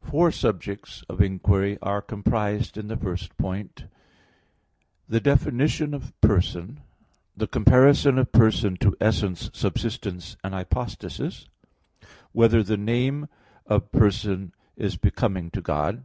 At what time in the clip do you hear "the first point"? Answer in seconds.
2.86-3.80